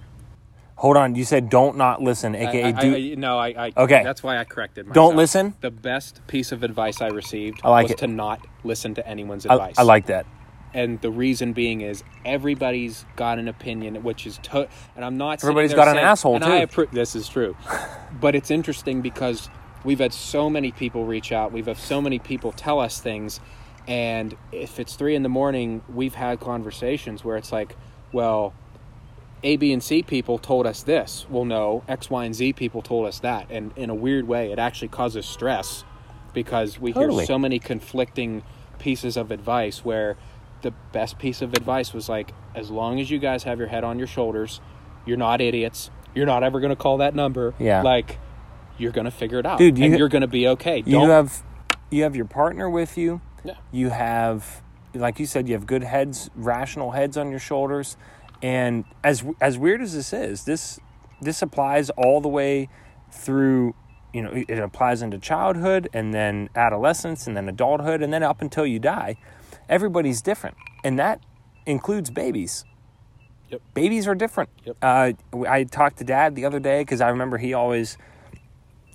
[0.77, 2.97] Hold on, you said don't not listen, aka I, I- do.
[2.97, 4.03] I- no I, I Okay.
[4.03, 4.95] that's why i corrected myself.
[4.95, 5.55] Don't listen?
[5.61, 7.99] the best piece of advice i received I like was it.
[7.99, 10.25] to not listen to anyone's advice I like that.
[10.73, 15.43] and the reason being is everybody's got an opinion, which is to- and I'm not.
[15.45, 16.67] Everybody's got an asshole, and I too.
[16.87, 17.55] appro- this is true,
[18.21, 19.51] but it's interesting because
[19.85, 21.51] we've had so many people reach out.
[21.53, 23.41] We've had so many people tell us things,
[23.91, 27.77] And if it's three in the morning, we've had conversations where it's like,
[28.13, 28.55] well,
[29.43, 31.27] A, B, and C people told us this.
[31.29, 33.49] Well, no, X, Y, and Z people told us that.
[33.51, 35.83] And in a weird way, it actually causes stress
[36.33, 37.17] because we Totally.
[37.23, 38.45] hear so many conflicting
[38.79, 40.17] pieces of advice where
[40.63, 43.83] the best piece of advice was like, as long as you guys have your head
[43.83, 44.61] on your shoulders,
[45.05, 45.91] you're not idiots.
[46.15, 47.55] You're not ever going to call that number.
[47.59, 47.83] Yeah.
[47.83, 48.19] Like,
[48.79, 49.59] you're going to figure it out.
[49.59, 50.79] Dude, you- and you're going to be okay.
[50.87, 51.43] you Don't have
[51.91, 53.21] you have your partner with you.
[53.45, 53.55] Yeah.
[53.73, 54.63] You have,
[54.95, 57.97] like you said, you have good heads, rational heads on your shoulders,
[58.43, 60.79] and as as weird as this is, this
[61.21, 62.69] this applies all the way
[63.11, 63.75] through.
[64.13, 68.43] You know, it applies into childhood, and then adolescence, and then adulthood, and then up
[68.43, 69.17] until you die.
[69.69, 71.21] Everybody's different, and that
[71.65, 72.65] includes babies.
[73.51, 73.63] Yep.
[73.75, 74.51] Babies are different.
[74.65, 74.77] Yep.
[74.83, 75.13] Uh,
[75.49, 77.97] I talked to Dad the other day because I remember he always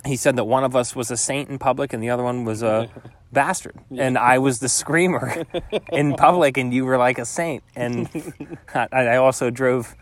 [0.06, 2.46] he said that one of us was a saint in public and the other one
[2.46, 2.90] was a
[3.36, 3.76] bastard.
[3.96, 5.46] And i was the screamer
[5.92, 7.64] in public and you were like a saint.
[7.76, 8.10] And
[8.74, 9.96] I, I also drove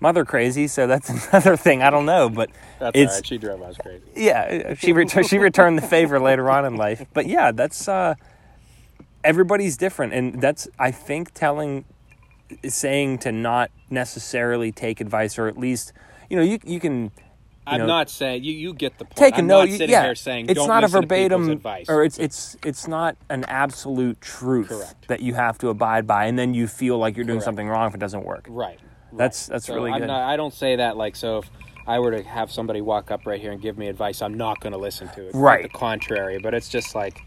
[0.00, 1.82] mother crazy so that's another thing.
[1.82, 3.26] I don't know but That's it's right.
[3.26, 4.04] She drove us crazy.
[4.16, 7.06] yeah she ret- she returned the favor later on in life.
[7.14, 8.14] But yeah that's uh
[9.24, 10.12] everybody's different.
[10.12, 11.84] And that's i think telling
[12.68, 15.92] saying to not necessarily take advice or at least
[16.28, 17.12] you know you you can
[17.72, 18.52] I'm know, not saying you.
[18.52, 19.16] You get the point.
[19.16, 19.66] take a I'm note.
[19.66, 21.86] not sitting yeah, there saying it's not a listen to people's verbatim, advice.
[21.88, 25.08] or it's it's it's not an absolute truth Correct.
[25.08, 27.44] that you have to abide by, and then you feel like you're doing Correct.
[27.44, 28.46] something wrong if it doesn't work.
[28.48, 28.78] right.
[29.12, 29.54] That's- right.
[29.54, 30.06] that's So really good.
[30.06, 31.38] Not, I don't say that like so.
[31.38, 31.50] If
[31.86, 34.60] I were to have somebody walk up right here and give me advice, I'm not
[34.60, 35.32] going to listen to it.
[35.32, 35.62] Quite Right.
[35.64, 37.20] The contrary, but it's just like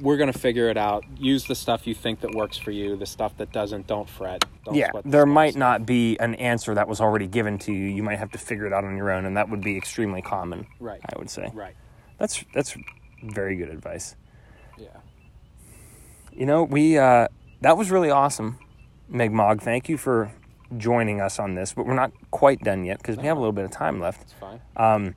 [0.00, 1.04] we're going to figure it out.
[1.18, 2.96] Use the stuff you think that works for you.
[2.96, 4.44] The stuff that doesn't, don't fret.
[4.64, 5.60] Don't Yeah, sweat the there might stuff.
[5.60, 7.86] not be an answer that was already given to you.
[7.86, 10.22] You might have to figure it out on your own, and that would be extremely
[10.22, 10.66] common.
[10.78, 11.00] Right.
[11.02, 11.50] I would say.
[11.52, 11.74] Right.
[12.18, 12.76] That's that's
[13.22, 14.16] very good advice.
[14.78, 14.88] Yeah.
[16.32, 17.28] You know, we uh,
[17.60, 18.58] that was really awesome,
[19.08, 19.62] Meg Mog.
[19.62, 20.30] Thank you for
[20.76, 23.52] joining us on this, but we're not quite done yet because we have a little
[23.52, 24.22] bit of time left.
[24.22, 24.60] It's fine.
[24.76, 25.14] Um,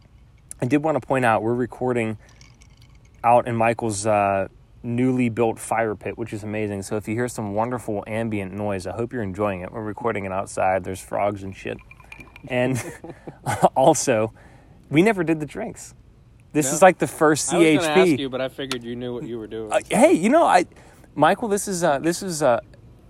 [0.62, 2.18] I did want to point out we're recording
[3.24, 4.48] out in Michael's uh,
[4.84, 6.82] newly built fire pit, which is amazing.
[6.84, 9.72] So if you hear some wonderful ambient noise, I hope you're enjoying it.
[9.72, 10.84] We're recording it outside.
[10.84, 11.78] There's frogs and shit.
[12.48, 12.84] And
[13.76, 14.34] also,
[14.90, 15.96] we never did the drinks.
[16.52, 16.74] This No.
[16.74, 17.74] is like the first CHP.
[17.74, 19.72] I was ask you, but I figured you knew what you were doing.
[19.72, 20.66] Uh, hey, you know, I,
[21.16, 22.60] Michael, this is uh, this is uh,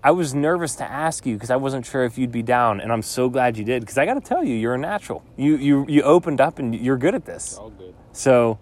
[0.02, 2.90] I was nervous to ask you because I wasn't sure if you'd be down, and
[2.90, 5.22] I'm so glad you did because I got to tell you, you're a natural.
[5.36, 7.58] You you you opened up and you're good at this.
[7.58, 7.94] All good.
[8.12, 8.58] So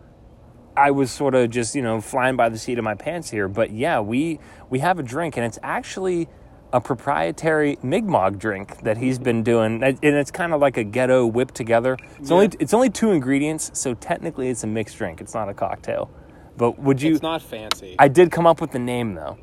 [0.77, 3.49] I was sort of just you know flying by the seat of my pants here,
[3.49, 4.39] but yeah, we
[4.71, 6.29] we have a drink, and it's actually
[6.73, 11.27] a proprietary Mi'kmaq drink that he's been doing, and it's kind of like a ghetto
[11.27, 11.99] whipped together.
[12.19, 15.21] It's only it's only two ingredients, so technically it's a mixed drink.
[15.21, 16.11] It's not a cocktail.
[16.57, 17.13] But would you?
[17.13, 17.97] it's not fancy.
[17.99, 19.39] I did come up with the name though.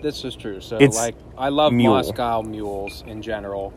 [0.00, 0.60] This is true.
[0.60, 1.94] So, It's like, I love mule.
[1.94, 3.72] Moscow mules in general,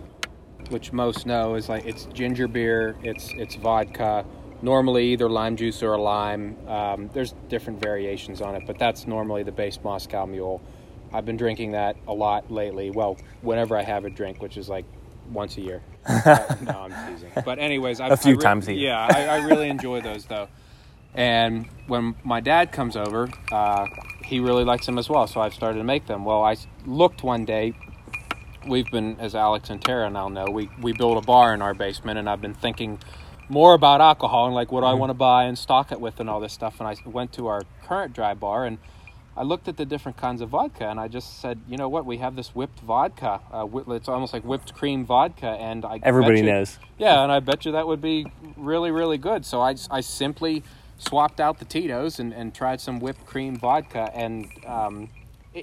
[0.70, 4.26] which most know is like it's ginger beer, it's it's vodka.
[4.62, 6.56] Normally, either lime juice or a lime.
[6.68, 10.62] Um, there's different variations on it, but that's normally the base Moscow Mule.
[11.14, 12.92] I've been drinking that a lot lately.
[12.92, 14.86] Well, whenever I have a drink, which is like
[15.32, 15.82] once a year.
[16.04, 17.32] Uh, no, I'm teasing.
[17.46, 18.90] But anyways, I, A few I re- times a year.
[18.90, 20.48] Yeah, I, I really enjoy those though.
[21.14, 23.86] And when my dad comes over, uh,
[24.26, 25.28] he really likes them as well.
[25.28, 26.26] So I've started to make them.
[26.26, 27.74] Well, I looked one day.
[28.68, 31.74] We've been, as Alex and Tara now know, we we built a bar in our
[31.74, 33.00] basement, and I've been thinking
[33.52, 36.20] more about alcohol and like what do I want to buy and stock it with
[36.22, 36.80] and all this stuff.
[36.80, 38.78] And I went to our current dry bar and
[39.36, 42.06] I looked at the different kinds of vodka and I just said, you know what,
[42.06, 43.42] we have this whipped vodka.
[43.52, 46.80] Uh, it's almost like whipped cream vodka, and I Everybody you- knows.
[46.98, 49.46] yeah, and I bet you that would be really, really good.
[49.46, 50.64] So I, I simply
[50.98, 55.10] swapped out the Tito's and, and tried some whipped cream vodka, and um,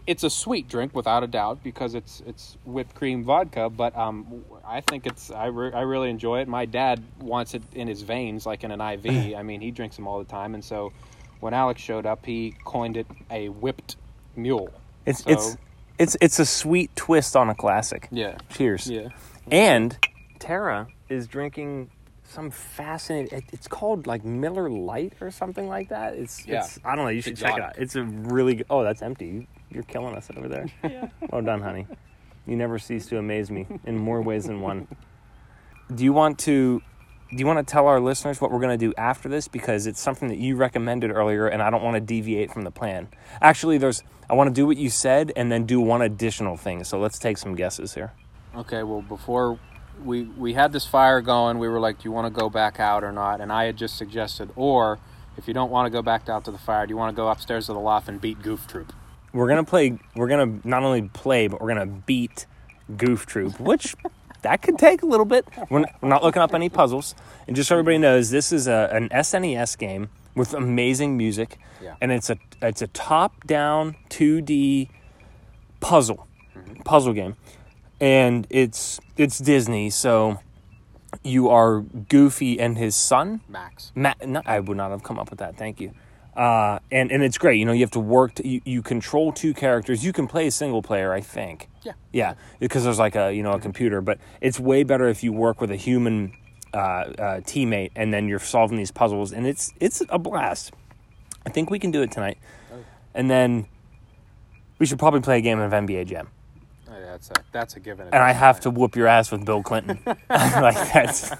[0.07, 3.70] it's a sweet drink without a doubt because it's it's whipped cream vodka.
[3.70, 6.48] But um, I think it's I, re- I really enjoy it.
[6.48, 9.07] My dad wants it in his veins, like in an IV.
[9.37, 10.92] I mean, he drinks them all the time, and so
[11.40, 13.96] when Alex showed up, he coined it a whipped
[14.37, 14.70] mule.
[15.07, 15.57] It's So- it's
[15.98, 18.09] it's it's a sweet twist on a classic.
[18.11, 18.37] Yeah.
[18.51, 18.88] Cheers.
[18.90, 19.09] Yeah.
[19.51, 19.96] And
[20.38, 21.90] Tara is drinking
[22.24, 23.42] some fascinating.
[23.53, 26.14] It's called like Miller Lite or something like that.
[26.14, 26.61] It's Yeah.
[26.64, 27.11] it's I don't know.
[27.11, 27.79] You should check it out.
[27.79, 28.66] It's a really good.
[28.68, 29.48] Oh, that's empty.
[29.70, 30.66] You, you're killing us over there.
[30.83, 31.09] Yeah.
[31.31, 31.87] Well done, honey.
[32.46, 34.88] You never cease to amaze me in more ways than one.
[35.94, 36.83] Do you want to
[37.31, 39.87] do you want to tell our listeners what we're going to do after this because
[39.87, 43.09] it's something that you recommended earlier and I don't want to deviate from the plan.
[43.42, 46.85] Actually, there's I want to do what you said and then do one additional thing.
[46.85, 48.12] So let's take some guesses here.
[48.57, 49.59] Okay, well, before
[50.02, 52.81] we we had this fire going, we were like, "Do you want to go back
[52.81, 54.98] out or not?" And I had just suggested, or
[55.37, 57.16] if you don't want to go back out to the fire, do you want to
[57.16, 58.92] go upstairs to the loft and beat Goof Troop?
[59.32, 59.98] We're gonna play.
[60.14, 62.46] We're gonna not only play, but we're gonna beat
[62.96, 63.94] Goof Troop, which
[64.42, 65.46] that could take a little bit.
[65.68, 67.14] We're not, we're not looking up any puzzles,
[67.46, 71.96] and just so everybody knows, this is a, an SNES game with amazing music, Yeah.
[72.00, 74.88] and it's a it's a top down 2D
[75.80, 76.82] puzzle mm-hmm.
[76.82, 77.36] puzzle game,
[78.00, 80.40] and it's it's Disney, so
[81.24, 83.40] you are Goofy and his son.
[83.48, 83.92] Max.
[83.94, 85.56] Ma- no, I would not have come up with that.
[85.56, 85.92] Thank you.
[86.38, 87.59] Uh, and and it's great.
[87.59, 88.35] You know, you have to work.
[88.35, 90.05] To, you, you control two characters.
[90.05, 91.68] You can play single player, I think.
[91.83, 91.92] Yeah.
[92.12, 95.33] Yeah, because there's like a you know a computer, but it's way better if you
[95.33, 96.33] work with a human
[96.72, 100.72] uh, uh, teammate, and then you're solving these puzzles, and it's it's a blast.
[101.44, 102.38] I think we can do it tonight,
[103.14, 103.66] and then
[104.79, 106.29] we should probably play a game of NBA Jam.
[107.18, 108.09] That's a that's a given.
[108.12, 109.98] And I have to whoop your ass with Bill Clinton.
[110.07, 111.33] like that's,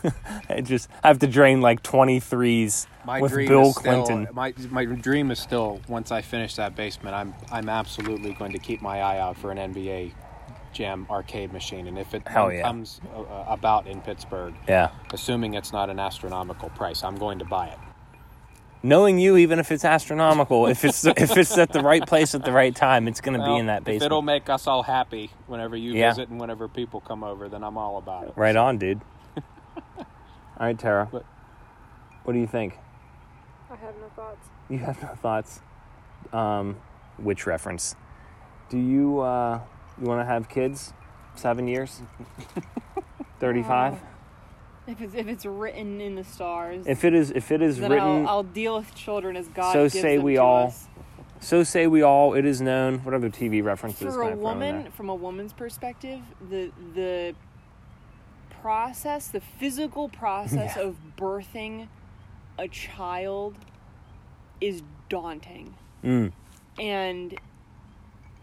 [0.49, 4.29] I just I have to drain like 23s My with dream Bill is still- Clinton.
[4.35, 8.59] my my dream is still once I finish that basement, I'm I'm absolutely going to
[8.59, 10.13] keep my eye out for an NBA
[10.73, 12.63] Jam arcade machine, and if it yeah.
[12.63, 14.91] comes uh, about in Pittsburgh, yeah.
[15.13, 17.79] assuming it's not an astronomical price, I'm going to buy it.
[18.83, 22.45] Knowing you, even if it's astronomical, if it's if it's at the right place at
[22.45, 24.83] the right time, it's going to Well, be in that If it'll make us all
[24.85, 26.11] happy whenever you Yeah.
[26.11, 28.33] visit and whenever people come over, then I'm all about it.
[28.37, 29.01] Right on, dude.
[30.61, 31.09] All right, Tara.
[31.11, 31.25] But-
[32.25, 32.77] What do you think?
[33.71, 34.49] I have no thoughts.
[34.69, 35.61] You have no thoughts.
[36.33, 36.77] Um,
[37.17, 37.95] which reference?
[38.71, 39.61] Do you uh,
[40.01, 40.93] you want to have kids?
[41.37, 42.01] Seven years.
[43.41, 43.95] Thirty-five.
[44.89, 47.91] If it's if it's written in the stars, If it is, if it is then
[47.91, 50.89] written, I'll, I'll deal with children as God So say we all- us.
[51.41, 52.33] so say we all.
[52.35, 52.99] It is known.
[53.05, 54.15] What other TV references?
[54.15, 56.21] For a woman, from a woman's perspective,
[56.51, 57.35] the the
[58.63, 60.83] process, the physical process Yeah.
[60.83, 61.89] of birthing
[62.59, 63.55] a child
[64.61, 65.75] is daunting.
[66.05, 66.33] Mm.
[66.79, 67.35] and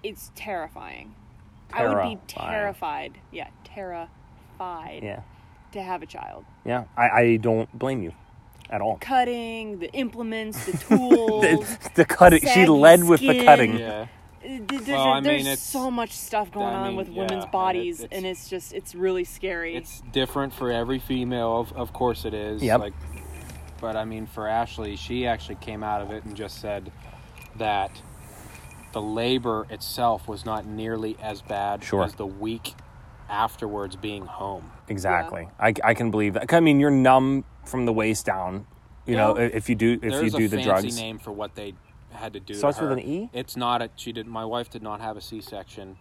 [0.04, 1.16] it's terrifying.
[1.74, 3.18] I would be terrified.
[3.32, 5.22] Yeah, terrified Yeah,
[5.76, 6.44] to have a child.
[6.66, 6.86] yeah.
[6.98, 8.12] I, I don't blame you
[8.70, 8.98] at all.
[9.00, 11.42] Cutting, the implements, the tools.
[11.44, 12.40] the, the cutting.
[12.42, 13.78] She saggy led with the cutting.
[13.78, 14.08] Yeah.
[14.44, 17.16] Uh, There's, Well, I there's mean, it's- so much stuff going I on with yeah,
[17.22, 19.76] women's and it- bodies, it's- and it's just it's really scary.
[19.76, 22.62] It's different for every female, of, of course it is.
[22.64, 22.80] Yep.
[22.80, 22.94] Like,
[23.82, 26.92] but I mean, for Ashley, she actually came out of it and just said
[27.58, 27.92] that
[28.94, 32.04] the labor itself was not nearly as bad Sure.
[32.04, 32.74] as the week
[33.30, 34.72] afterwards being home.
[34.88, 35.48] Exactly.
[35.60, 36.54] I, I can believe that.
[36.54, 38.68] I mean, you're numb from the waist down.
[39.06, 40.98] You know, if you do if you There's do a the fancy drugs.
[41.00, 41.74] name for what they
[42.12, 42.54] had to do.
[42.54, 43.30] to Starts with an E?
[43.34, 43.90] It's not a.
[43.96, 44.26] She did.
[44.26, 45.98] My wife did not have a C-section,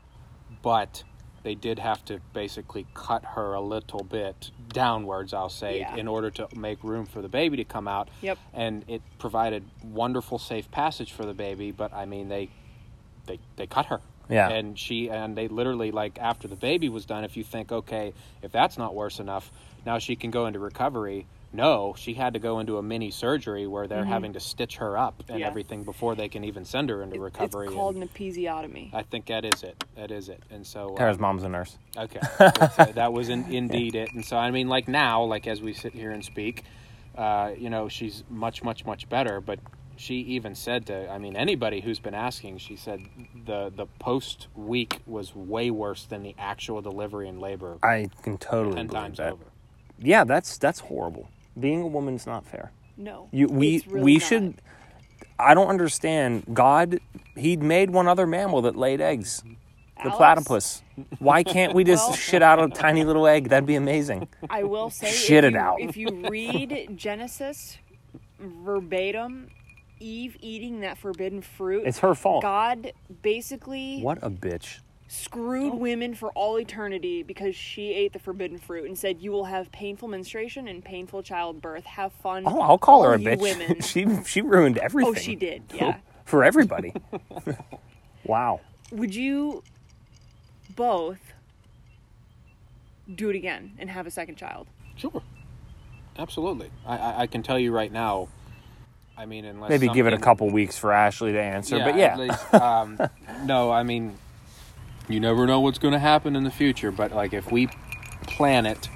[0.63, 1.05] but
[1.43, 5.35] they did have to basically cut her a little bit downwards.
[5.35, 5.95] I'll say Yeah.
[5.97, 8.09] in order to make room for the baby to come out.
[8.23, 8.39] Yep.
[8.55, 12.49] And it provided wonderful safe passage for the baby, but I mean they,
[13.27, 14.01] they they cut her.
[14.29, 14.49] Yeah.
[14.49, 17.25] And she and they literally like after the baby was done.
[17.25, 19.51] If you think okay, if that's not worse enough,
[19.85, 21.27] now she can go into recovery.
[21.53, 24.99] No, she had to go into a mini surgery where they're having to stitch her
[24.99, 25.39] up and Mm-hmm.
[25.39, 25.47] Yeah.
[25.47, 27.67] everything before they can even send her into recovery.
[27.67, 28.93] It's called and an episiotomy.
[28.93, 29.85] I think that is it.
[29.95, 30.43] That is it.
[30.51, 31.79] And so uh, Tara's mom's a nurse.
[31.97, 34.13] Okay, uh, that was in, indeed it.
[34.15, 36.65] And so I mean, like now, like as we sit here and speak,
[37.17, 39.41] uh, you know, she's much, much, much better.
[39.41, 39.61] But
[39.97, 43.01] she even said to, I mean, anybody who's been asking, she said
[43.47, 48.39] the the post week was way worse than the actual delivery and labor, I can
[48.39, 49.33] totally ten believe times that.
[49.33, 49.45] over.
[49.99, 51.29] Yeah, that's that's horrible.
[51.59, 52.73] Being a woman's not fair.
[52.97, 54.23] no, You we it's really we not.
[54.23, 54.55] should.
[55.39, 56.45] I don't understand.
[56.53, 57.01] God,
[57.37, 59.43] He made one other mammal that laid eggs.
[59.97, 60.83] The Alex, platypus.
[61.21, 63.49] Why can't we just Well- shit out a tiny little egg?
[63.49, 64.29] That'd be amazing.
[64.51, 65.81] I will say, Shit it you, out.
[65.81, 67.79] if you read Genesis
[68.41, 69.49] verbatim,
[70.01, 72.43] Eve eating that forbidden fruit, It's her fault.
[72.43, 74.81] God basically What a bitch.
[75.09, 75.77] screwed oh.
[75.77, 79.71] women for all eternity because she ate the forbidden fruit and said, "You will have
[79.73, 81.85] painful menstruation and painful childbirth.
[81.85, 83.39] Have fun." Oh, I'll call her a bitch.
[83.41, 83.81] Women.
[83.81, 85.15] she she ruined everything.
[85.17, 85.63] oh, she did.
[85.73, 85.99] Yeah.
[86.25, 86.93] For everybody.
[88.25, 88.61] wow.
[88.91, 89.63] Would you
[90.75, 91.21] both
[93.15, 94.67] do it again and have a second child?
[94.97, 95.23] Sure,
[96.19, 96.71] absolutely.
[96.87, 98.29] I, I, I can tell you right now.
[99.17, 101.97] I mean, unless Maybe give it a couple weeks for Ashley to answer, but at
[101.97, 102.17] yeah.
[102.17, 102.99] least, um,
[103.45, 104.19] no, I mean,
[105.09, 106.91] you never know what's going to happen in the future.
[106.91, 107.69] But like, if we
[108.27, 108.89] plan it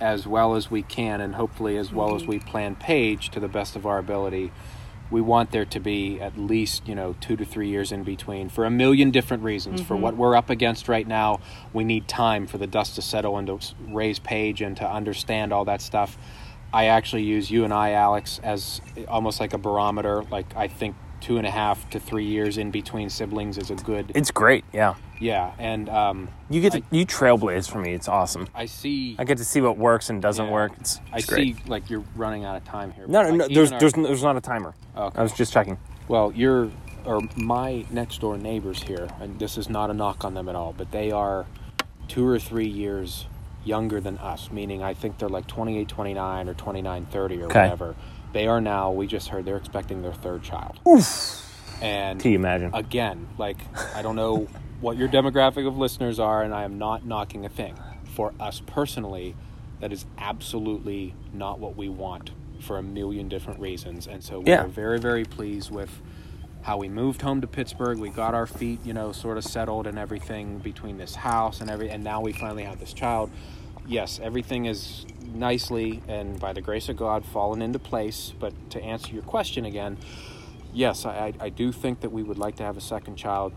[0.00, 3.48] as well as we can, and hopefully as well as we plan Paige to the
[3.48, 4.50] best of our ability,
[5.10, 8.48] we want there to be at least you know two to three years in between
[8.48, 9.82] for a million different reasons.
[9.82, 11.40] For what we're up against right now,
[11.74, 15.52] we need time for the dust to settle and to raise Paige and to understand
[15.52, 16.16] all that stuff.
[16.72, 20.22] I actually use you and I, Alex, as almost like a barometer.
[20.30, 23.74] Like I think two and a half to three years in between siblings is a
[23.74, 24.12] good.
[24.14, 24.64] It's great.
[24.72, 24.94] Yeah.
[25.20, 27.92] yeah, and um, You get to, I- you trailblaze for me.
[27.92, 28.48] It's awesome.
[28.54, 29.16] I see.
[29.18, 30.52] I get to see what works and doesn't Yeah.
[30.52, 30.72] work.
[30.80, 31.56] It's, I great.
[31.58, 31.62] see.
[31.66, 33.06] Like you're running out of time here.
[33.06, 33.48] No, no, no.
[33.48, 34.74] There's, our- there's, there's not a timer.
[34.96, 35.18] Okay.
[35.18, 35.78] I was just checking.
[36.08, 36.70] Well, you're
[37.04, 40.54] or my next door neighbors here, and this is not a knock on them at
[40.54, 41.46] all, but they are
[42.08, 43.26] two or three years
[43.64, 47.60] younger than us, meaning I think they're like 28, 29 or 29, 30 or Okay.
[47.60, 47.94] whatever.
[48.32, 50.78] They are now, we just heard they're expecting their third child.
[51.82, 52.74] And Can you imagine?
[52.74, 53.56] again, like
[53.94, 54.48] I don't know
[54.80, 57.74] what your demographic of listeners are, and I am not knocking a thing.
[58.04, 59.34] For us personally,
[59.80, 64.06] that is absolutely not what we want for a million different reasons.
[64.06, 64.64] And so we Yeah.
[64.64, 66.00] are very, very pleased with
[66.62, 67.98] how we moved home to Pittsburgh.
[67.98, 71.70] We got our feet, you know, sort of settled and everything between this house and
[71.70, 73.30] every, and now we finally have this child.
[73.86, 78.32] Yes, everything is nicely and by the grace of God fallen into place.
[78.38, 79.98] But to answer your question again,
[80.72, 83.52] yes, I, I do think that we would like to have a second child.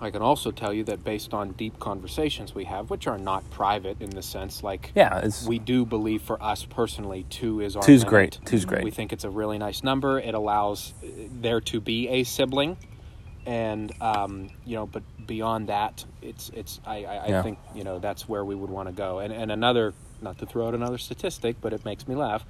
[0.00, 3.48] I can also tell you that based on deep conversations we have, which are not
[3.50, 7.76] private in the sense, like yeah, it's we do believe for us personally, two is
[7.76, 8.10] our Two's limit.
[8.10, 8.38] great.
[8.44, 8.84] Two's great.
[8.84, 10.18] We think it's a really nice number.
[10.18, 11.06] It allows uh,
[11.40, 12.76] there to be a sibling,
[13.46, 16.80] and um, you know, but beyond that, it's it's.
[16.84, 17.38] I I, Yeah.
[17.38, 19.20] I think you know that's where we would want to go.
[19.20, 22.44] And and another, not to throw out another statistic, but it makes me laugh.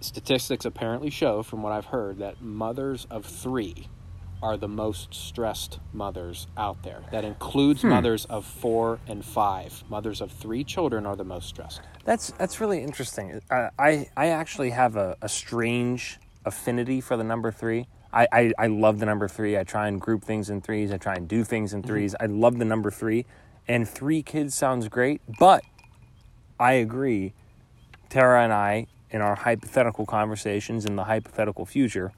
[0.00, 3.86] Statistics apparently show, from what I've heard, that mothers of three
[4.42, 7.02] are the most stressed mothers out there.
[7.12, 7.90] That includes Hmm.
[7.90, 9.84] mothers of four and five.
[9.88, 11.80] Mothers of three children are the most stressed.
[12.04, 13.40] That's that's really interesting.
[13.50, 17.86] I I, I actually have a, a strange affinity for the number three.
[18.12, 19.56] I, I, I love the number three.
[19.56, 20.92] I try and group things in threes.
[20.92, 23.24] I try and do things in 3s I love the number three.
[23.66, 25.64] And three kids sounds great, but
[26.60, 27.32] I agree.
[28.10, 32.12] Tara and I, in our hypothetical conversations in the hypothetical future,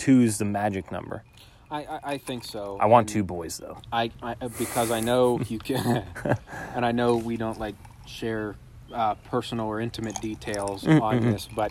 [0.00, 1.22] two's the magic number.
[1.70, 2.78] I, I, I think so.
[2.80, 3.78] I want And two boys though.
[3.92, 6.04] I, I because I know you can,
[6.74, 8.56] and I know we don't like share
[8.92, 11.70] uh, personal or intimate details on this, but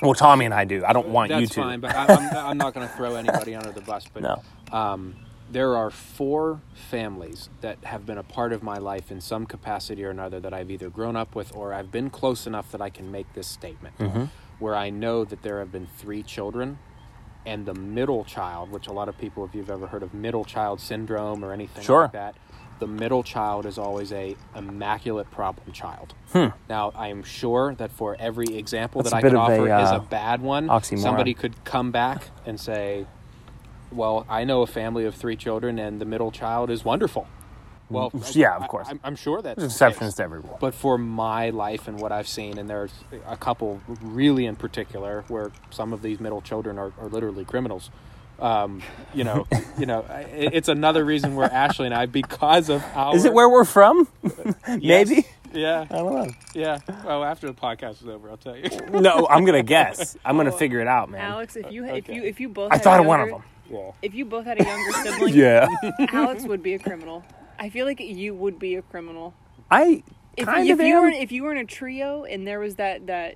[0.00, 0.82] Well, Tommy and I do.
[0.86, 1.54] I don't want that's you to.
[1.60, 1.80] fine.
[1.80, 4.06] But I, I'm, I'm not going to throw anybody under the bus.
[4.12, 4.42] But No.
[4.72, 5.14] um,
[5.50, 10.04] there are four families that have been a part of my life in some capacity
[10.04, 12.88] or another that I've either grown up with or I've been close enough that I
[12.90, 14.24] can make this statement, Mm-hmm.
[14.58, 16.78] where I know that there have been three children.
[17.46, 20.44] And the middle child, which a lot of people, if you've ever heard of middle
[20.44, 22.02] child syndrome or anything Sure.
[22.02, 22.34] like that,
[22.78, 26.14] the middle child is always a immaculate problem child.
[26.68, 29.04] Now, I am sure that for every example Hmm.
[29.04, 30.98] That's that I bit can a, offer is uh, a bad one, oxymoron.
[31.00, 33.06] somebody could come back and say,
[33.90, 37.26] "Well, I know a family of three children, and the middle child is wonderful."
[37.90, 38.86] Well, Yeah, of course.
[38.90, 40.16] I'm, I'm sure that's There's the exceptions case.
[40.16, 40.58] to every rule.
[40.60, 42.92] But for my life and what I've seen, and there's
[43.26, 47.90] a couple really in particular where some of these middle children are, are literally criminals.
[48.40, 48.82] Um,
[49.14, 49.46] you know,
[49.78, 53.32] you know, it, it's another reason where Ashley and I, because of our, Is it
[53.32, 54.06] where we're from?
[54.80, 55.08] Yes.
[55.08, 55.26] Maybe.
[55.54, 56.30] yeah, I don't know.
[56.54, 56.78] yeah.
[57.06, 58.68] Well, after the podcast is over, I'll tell you.
[59.00, 60.14] No, I'm gonna guess.
[60.24, 61.22] I'm gonna figure it out, man.
[61.22, 62.14] Alex, if you if Okay.
[62.14, 63.42] you if you both I had thought of one of them.
[63.70, 63.90] yeah.
[64.02, 65.66] If you both had a younger sibling, Yeah,
[66.12, 67.24] Alex would be a criminal.
[67.58, 69.34] I feel like you would be a criminal.
[69.70, 70.02] I
[70.36, 71.02] If, kind if of you am.
[71.02, 73.34] were if you were in a trio and there was that that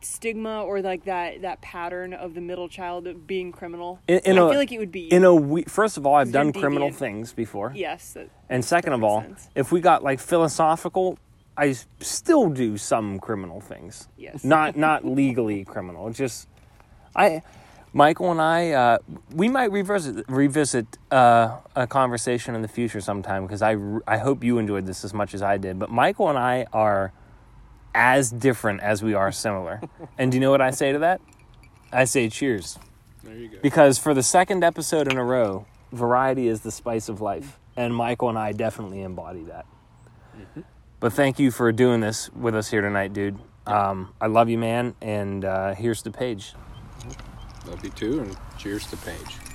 [0.00, 4.38] stigma or like that that pattern of the middle child of being criminal, In- in
[4.38, 5.08] I a- feel like it would be you.
[5.10, 8.12] in a we- first of all, I've done criminal things before, yes.
[8.12, 9.48] that- and second of all, sense.
[9.56, 11.18] if we got like philosophical,
[11.56, 14.08] I still do some criminal things.
[14.16, 14.44] Yes.
[14.44, 16.10] Not not legally criminal.
[16.10, 16.46] Just
[17.16, 17.42] I.
[17.92, 18.98] Michael and I, uh,
[19.34, 24.44] we might revisit revisit uh, a conversation in the future sometime because I I hope
[24.44, 25.78] you enjoyed this as much as I did.
[25.78, 27.12] But Michael and I are
[27.94, 29.80] as different as we are similar.
[30.18, 31.20] and do you know what I say to that?
[31.92, 32.78] I say cheers.
[33.24, 33.58] There you go.
[33.62, 37.58] Because for the second episode in a row, variety is the spice of life.
[37.76, 39.66] And Michael and I definitely embody that.
[41.00, 43.38] But thank you for doing this with us here tonight, dude.
[43.66, 44.94] Um, I love you, man.
[45.00, 46.54] And uh, here's the page.
[47.68, 49.47] Love you too, and cheers to Paige.